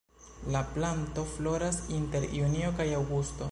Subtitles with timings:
[0.47, 3.49] La planto floras inter junio kaj aŭgusto.